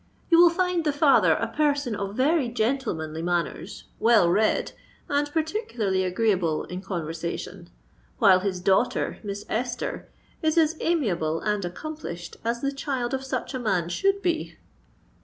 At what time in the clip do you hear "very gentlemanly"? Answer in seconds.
2.15-3.21